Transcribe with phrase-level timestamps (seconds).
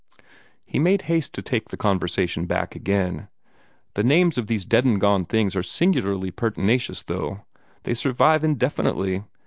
[0.65, 3.27] He made haste to take the conversation back again.
[3.93, 7.45] "The names of these dead and gone things are singularly pertinacious, though.
[7.83, 9.21] They survive indefinitely.